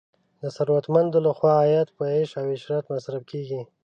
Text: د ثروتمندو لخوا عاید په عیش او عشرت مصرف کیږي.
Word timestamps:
د 0.41 0.43
ثروتمندو 0.55 1.17
لخوا 1.27 1.53
عاید 1.61 1.87
په 1.97 2.03
عیش 2.13 2.31
او 2.39 2.45
عشرت 2.55 2.85
مصرف 2.93 3.23
کیږي. 3.31 3.61